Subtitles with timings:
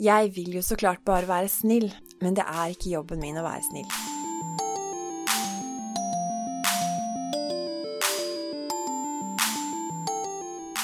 [0.00, 1.90] Jeg vil jo så klart bare være snill,
[2.24, 3.90] men det er ikke jobben min å være snill.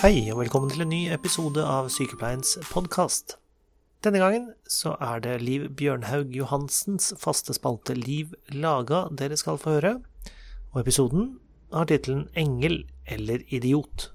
[0.00, 3.36] Hei, og velkommen til en ny episode av Sykepleiens podkast.
[4.00, 9.76] Denne gangen så er det Liv Bjørnhaug Johansens faste spalte Liv laga dere skal få
[9.76, 9.92] høre,
[10.72, 11.34] og episoden
[11.76, 14.08] har tittelen Engel eller idiot.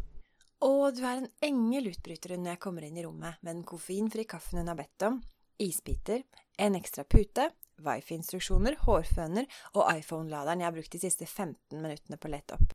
[0.57, 3.65] Å, du er en engel, utbryter hun når jeg kommer inn i rommet med den
[3.67, 5.19] koffeinfrie kaffen hun har bedt om,
[5.61, 6.23] isbiter,
[6.57, 7.51] en ekstra pute,
[7.85, 12.73] wifi-instruksjoner, hårføner og iPhone-laderen jeg har brukt de siste 15 minuttene på å lette opp.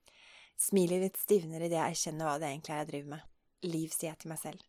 [0.62, 3.28] Smiler litt stivner idet jeg erkjenner hva det egentlig er jeg driver med.
[3.66, 4.66] Liv, sier jeg til meg selv.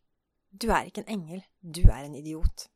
[0.50, 2.68] Du er ikke en engel, du er en idiot.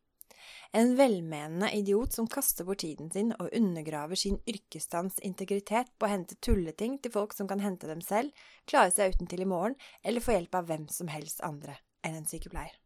[0.71, 6.11] En velmenende idiot som kaster bort tiden sin og undergraver sin yrkesstands integritet på å
[6.11, 8.35] hente tulleting til folk som kan hente dem selv,
[8.69, 12.21] klare seg uten til i morgen, eller få hjelp av hvem som helst andre enn
[12.21, 12.77] en sykepleier.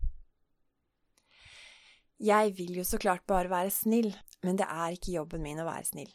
[2.24, 4.14] Jeg vil jo så klart bare være snill,
[4.46, 6.12] men det er ikke jobben min å være snill.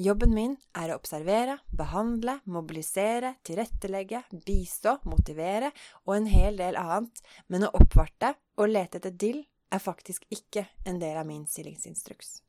[0.00, 5.68] Jobben min er å observere, behandle, mobilisere, tilrettelegge, bistå, motivere
[6.06, 7.20] og en hel del annet,
[7.52, 12.40] men å oppvarte og lete etter dill er faktisk ikke en del av min stillingsinstruks.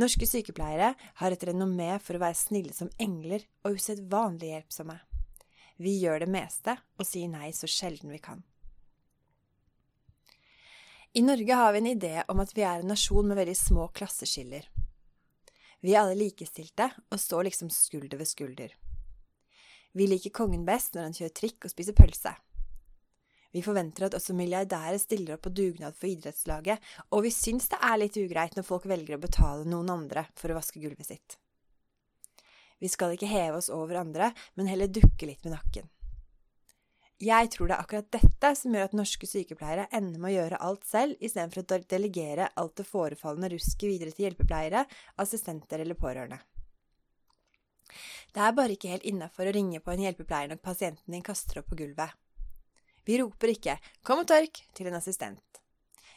[0.00, 4.96] Norske sykepleiere har et renommé for å være snille som engler og usedvanlig hjelpsomme.
[5.80, 8.44] Vi gjør det meste og sier nei så sjelden vi kan.
[11.12, 13.88] I Norge har vi en idé om at vi er en nasjon med veldig små
[13.90, 14.68] klasseskiller.
[15.82, 18.76] Vi er alle likestilte og står liksom skulder ved skulder.
[19.96, 22.36] Vi liker kongen best når han kjører trikk og spiser pølse.
[23.50, 26.78] Vi forventer at også milliardærer stiller opp på dugnad for idrettslaget,
[27.10, 30.52] og vi syns det er litt ugreit når folk velger å betale noen andre for
[30.52, 31.38] å vaske gulvet sitt.
[32.80, 35.90] Vi skal ikke heve oss over andre, men heller dukke litt med nakken.
[37.20, 40.60] Jeg tror det er akkurat dette som gjør at norske sykepleiere ender med å gjøre
[40.64, 44.86] alt selv, istedenfor å delegere alt det forefallende rusket videre til hjelpepleiere,
[45.20, 46.40] assistenter eller pårørende.
[48.32, 51.60] Det er bare ikke helt innafor å ringe på en hjelpepleier når pasienten din kaster
[51.60, 52.14] opp på gulvet.
[53.10, 53.74] Vi roper ikke
[54.06, 55.58] 'kom og tørk' til en assistent.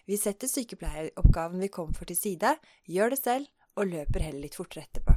[0.06, 2.52] Vi setter sykepleieroppgaven vi kom for til side,
[2.86, 5.16] gjør det selv og løper heller litt fortere etterpå.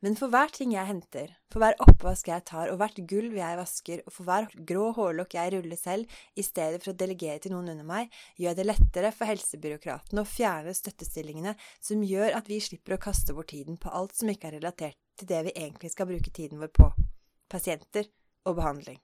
[0.00, 3.58] Men for hver ting jeg henter, for hver oppvask jeg tar, og hvert gulv jeg
[3.58, 6.06] vasker, og for hver grå hårlokk jeg ruller selv,
[6.38, 10.22] i stedet for å delegere til noen under meg, gjør jeg det lettere for helsebyråkratene
[10.22, 14.30] å fjerne støttestillingene som gjør at vi slipper å kaste bort tiden på alt som
[14.32, 16.92] ikke er relatert til det vi egentlig skal bruke tiden vår på–
[17.52, 18.08] pasienter
[18.46, 19.02] og behandling.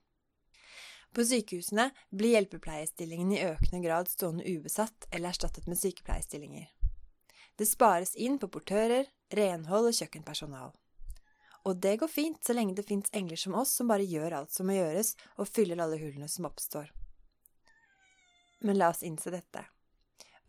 [1.15, 6.67] På sykehusene blir hjelpepleierstillingene i økende grad stående ubesatt eller erstattet med sykepleierstillinger.
[7.55, 10.73] Det spares inn på portører, renhold og kjøkkenpersonal.
[11.65, 14.51] Og det går fint så lenge det fins engler som oss som bare gjør alt
[14.51, 16.91] som må gjøres, og fyller alle hullene som oppstår.
[18.59, 19.63] Men la oss innse dette.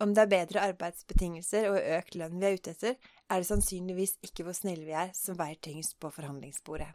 [0.03, 2.99] Om det er bedre arbeidsbetingelser og økt lønn vi er ute etter,
[3.31, 6.91] er det sannsynligvis ikke hvor snille vi er som veier tyngst på forhandlingsbordet.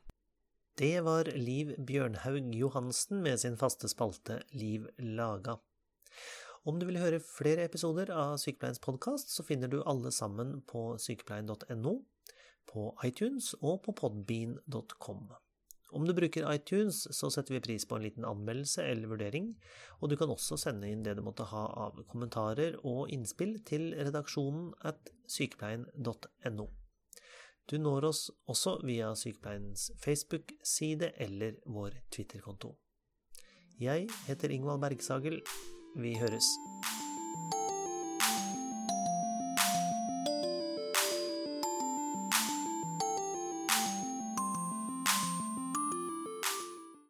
[0.79, 5.57] Det var Liv Bjørnhaug Johansen med sin faste spalte Liv laga.
[6.63, 10.95] Om du vil høre flere episoder av Sykepleiens podkast, så finner du alle sammen på
[10.95, 11.93] sykepleien.no,
[12.71, 15.25] på iTunes og på podbean.com.
[15.91, 19.51] Om du bruker iTunes, så setter vi pris på en liten anmeldelse eller vurdering,
[19.99, 23.91] og du kan også sende inn det du måtte ha av kommentarer og innspill til
[23.99, 26.71] redaksjonen at sykepleien.no.
[27.71, 32.73] Du når oss også via Sykepleiens Facebook-side eller vår Twitter-konto.
[33.79, 35.39] Jeg heter Ingvald Bergsagel.
[35.95, 36.49] Vi høres.